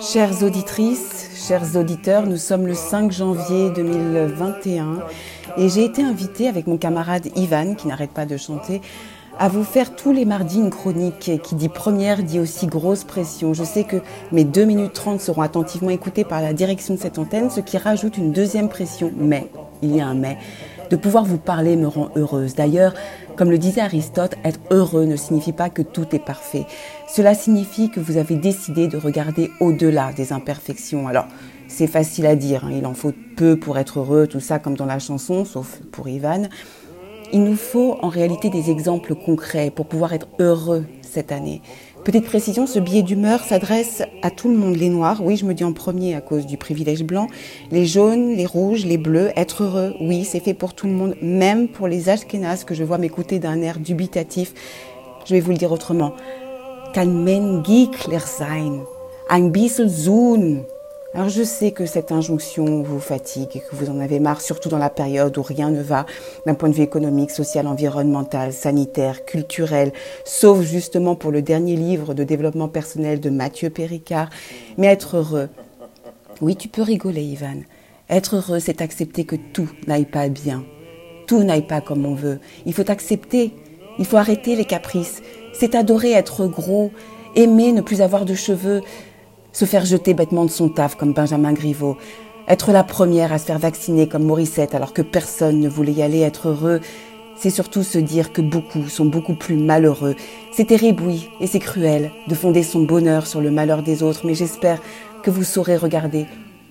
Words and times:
Chères 0.00 0.44
auditrices, 0.44 1.30
chers 1.48 1.74
auditeurs, 1.76 2.26
nous 2.26 2.36
sommes 2.36 2.66
le 2.66 2.74
5 2.74 3.10
janvier 3.10 3.70
2021 3.70 5.00
et 5.56 5.68
j'ai 5.68 5.84
été 5.84 6.02
invitée 6.02 6.46
avec 6.46 6.68
mon 6.68 6.76
camarade 6.76 7.28
Ivan, 7.34 7.74
qui 7.74 7.88
n'arrête 7.88 8.12
pas 8.12 8.24
de 8.24 8.36
chanter, 8.36 8.80
à 9.38 9.48
vous 9.48 9.64
faire 9.64 9.96
tous 9.96 10.12
les 10.12 10.24
mardis 10.24 10.58
une 10.58 10.70
chronique 10.70 11.32
qui 11.42 11.54
dit 11.56 11.68
première, 11.68 12.22
dit 12.22 12.38
aussi 12.38 12.66
grosse 12.66 13.02
pression. 13.02 13.54
Je 13.54 13.64
sais 13.64 13.84
que 13.84 13.96
mes 14.30 14.44
2 14.44 14.64
minutes 14.64 14.92
30 14.92 15.20
seront 15.20 15.42
attentivement 15.42 15.90
écoutées 15.90 16.24
par 16.24 16.42
la 16.42 16.52
direction 16.52 16.94
de 16.94 17.00
cette 17.00 17.18
antenne, 17.18 17.50
ce 17.50 17.60
qui 17.60 17.76
rajoute 17.76 18.18
une 18.18 18.32
deuxième 18.32 18.68
pression. 18.68 19.12
Mais, 19.16 19.50
il 19.82 19.96
y 19.96 20.00
a 20.00 20.06
un 20.06 20.14
mais, 20.14 20.38
de 20.90 20.96
pouvoir 20.96 21.24
vous 21.24 21.38
parler 21.38 21.76
me 21.76 21.86
rend 21.86 22.10
heureuse. 22.16 22.54
D'ailleurs, 22.54 22.94
comme 23.36 23.50
le 23.50 23.58
disait 23.58 23.80
Aristote, 23.80 24.34
être 24.44 24.60
heureux 24.70 25.04
ne 25.04 25.16
signifie 25.16 25.52
pas 25.52 25.70
que 25.70 25.82
tout 25.82 26.06
est 26.12 26.24
parfait. 26.24 26.66
Cela 27.08 27.34
signifie 27.34 27.90
que 27.90 28.00
vous 28.00 28.16
avez 28.16 28.36
décidé 28.36 28.88
de 28.88 28.96
regarder 28.96 29.50
au-delà 29.60 30.12
des 30.12 30.32
imperfections. 30.32 31.08
Alors, 31.08 31.26
c'est 31.68 31.86
facile 31.86 32.26
à 32.26 32.34
dire, 32.34 32.64
hein. 32.64 32.72
il 32.76 32.86
en 32.86 32.94
faut 32.94 33.12
peu 33.36 33.58
pour 33.58 33.78
être 33.78 34.00
heureux, 34.00 34.26
tout 34.26 34.40
ça 34.40 34.58
comme 34.58 34.76
dans 34.76 34.86
la 34.86 34.98
chanson, 34.98 35.44
sauf 35.44 35.80
pour 35.92 36.08
Ivan. 36.08 36.48
Il 37.32 37.44
nous 37.44 37.56
faut 37.56 37.98
en 38.00 38.08
réalité 38.08 38.48
des 38.48 38.70
exemples 38.70 39.14
concrets 39.14 39.70
pour 39.70 39.86
pouvoir 39.86 40.14
être 40.14 40.28
heureux 40.38 40.86
cette 41.02 41.30
année. 41.30 41.60
Petite 42.04 42.24
précision, 42.24 42.66
ce 42.66 42.78
billet 42.78 43.02
d'humeur 43.02 43.42
s'adresse 43.44 44.02
à 44.22 44.30
tout 44.30 44.48
le 44.48 44.56
monde. 44.56 44.76
Les 44.76 44.88
noirs, 44.88 45.20
oui, 45.22 45.36
je 45.36 45.44
me 45.44 45.52
dis 45.52 45.64
en 45.64 45.72
premier 45.74 46.14
à 46.14 46.20
cause 46.20 46.46
du 46.46 46.56
privilège 46.56 47.02
blanc. 47.02 47.26
Les 47.70 47.84
jaunes, 47.86 48.34
les 48.34 48.46
rouges, 48.46 48.86
les 48.86 48.96
bleus, 48.96 49.30
être 49.36 49.64
heureux, 49.64 49.94
oui, 50.00 50.24
c'est 50.24 50.40
fait 50.40 50.54
pour 50.54 50.72
tout 50.74 50.86
le 50.86 50.94
monde, 50.94 51.14
même 51.20 51.68
pour 51.68 51.86
les 51.86 52.08
ashkénazes 52.08 52.64
que 52.64 52.74
je 52.74 52.84
vois 52.84 52.98
m'écouter 52.98 53.38
d'un 53.38 53.60
air 53.60 53.78
dubitatif. 53.78 54.54
Je 55.26 55.34
vais 55.34 55.40
vous 55.40 55.50
le 55.50 55.58
dire 55.58 55.72
autrement. 55.72 56.14
Sein. 56.94 58.84
Alors 61.14 61.30
je 61.30 61.42
sais 61.42 61.70
que 61.70 61.86
cette 61.86 62.12
injonction 62.12 62.82
vous 62.82 63.00
fatigue 63.00 63.48
et 63.54 63.60
que 63.60 63.74
vous 63.74 63.88
en 63.88 63.98
avez 63.98 64.20
marre, 64.20 64.42
surtout 64.42 64.68
dans 64.68 64.78
la 64.78 64.90
période 64.90 65.38
où 65.38 65.42
rien 65.42 65.70
ne 65.70 65.80
va 65.80 66.04
d'un 66.44 66.52
point 66.52 66.68
de 66.68 66.74
vue 66.74 66.82
économique, 66.82 67.30
social, 67.30 67.66
environnemental, 67.66 68.52
sanitaire, 68.52 69.24
culturel, 69.24 69.92
sauf 70.26 70.60
justement 70.60 71.14
pour 71.14 71.30
le 71.30 71.40
dernier 71.40 71.76
livre 71.76 72.12
de 72.12 72.24
développement 72.24 72.68
personnel 72.68 73.20
de 73.20 73.30
Mathieu 73.30 73.70
Péricard. 73.70 74.28
Mais 74.76 74.88
être 74.88 75.16
heureux, 75.16 75.48
oui 76.42 76.56
tu 76.56 76.68
peux 76.68 76.82
rigoler 76.82 77.22
Ivan, 77.22 77.62
être 78.10 78.36
heureux 78.36 78.60
c'est 78.60 78.82
accepter 78.82 79.24
que 79.24 79.36
tout 79.36 79.70
n'aille 79.86 80.04
pas 80.04 80.28
bien, 80.28 80.62
tout 81.26 81.42
n'aille 81.42 81.66
pas 81.66 81.80
comme 81.80 82.04
on 82.04 82.14
veut. 82.14 82.38
Il 82.66 82.74
faut 82.74 82.90
accepter, 82.90 83.54
il 83.98 84.04
faut 84.04 84.18
arrêter 84.18 84.56
les 84.56 84.66
caprices, 84.66 85.22
c'est 85.54 85.74
adorer 85.74 86.12
être 86.12 86.46
gros, 86.46 86.90
aimer 87.34 87.72
ne 87.72 87.80
plus 87.80 88.02
avoir 88.02 88.26
de 88.26 88.34
cheveux, 88.34 88.82
se 89.58 89.64
faire 89.64 89.84
jeter 89.84 90.14
bêtement 90.14 90.44
de 90.44 90.50
son 90.50 90.68
taf 90.68 90.94
comme 90.94 91.12
Benjamin 91.12 91.52
Griveaux, 91.52 91.96
être 92.46 92.70
la 92.70 92.84
première 92.84 93.32
à 93.32 93.38
se 93.38 93.46
faire 93.46 93.58
vacciner 93.58 94.06
comme 94.06 94.22
Morissette 94.22 94.72
alors 94.72 94.92
que 94.92 95.02
personne 95.02 95.58
ne 95.58 95.68
voulait 95.68 95.94
y 95.94 96.02
aller, 96.02 96.20
être 96.20 96.50
heureux, 96.50 96.80
c'est 97.36 97.50
surtout 97.50 97.82
se 97.82 97.98
dire 97.98 98.32
que 98.32 98.40
beaucoup 98.40 98.88
sont 98.88 99.06
beaucoup 99.06 99.34
plus 99.34 99.56
malheureux. 99.56 100.14
C'est 100.52 100.68
terrible, 100.68 101.02
oui, 101.04 101.28
et 101.40 101.48
c'est 101.48 101.58
cruel 101.58 102.12
de 102.28 102.36
fonder 102.36 102.62
son 102.62 102.82
bonheur 102.82 103.26
sur 103.26 103.40
le 103.40 103.50
malheur 103.50 103.82
des 103.82 104.04
autres, 104.04 104.20
mais 104.24 104.34
j'espère 104.34 104.80
que 105.24 105.30
vous 105.32 105.42
saurez 105.42 105.76
regarder 105.76 106.26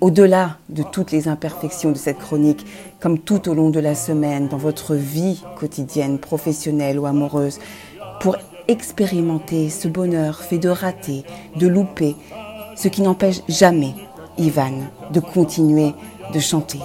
au-delà 0.00 0.58
de 0.68 0.84
toutes 0.84 1.10
les 1.10 1.26
imperfections 1.26 1.90
de 1.90 1.98
cette 1.98 2.18
chronique, 2.18 2.64
comme 3.00 3.18
tout 3.18 3.48
au 3.48 3.54
long 3.54 3.70
de 3.70 3.80
la 3.80 3.96
semaine, 3.96 4.46
dans 4.46 4.56
votre 4.56 4.94
vie 4.94 5.42
quotidienne, 5.58 6.20
professionnelle 6.20 7.00
ou 7.00 7.06
amoureuse, 7.06 7.58
pour 8.20 8.36
expérimenter 8.68 9.68
ce 9.68 9.88
bonheur 9.88 10.42
fait 10.42 10.58
de 10.58 10.68
rater, 10.68 11.24
de 11.56 11.66
louper, 11.66 12.14
ce 12.78 12.86
qui 12.88 13.02
n'empêche 13.02 13.40
jamais 13.48 13.92
Ivan 14.38 14.70
de 15.10 15.18
continuer 15.18 15.94
de 16.32 16.38
chanter. 16.38 16.78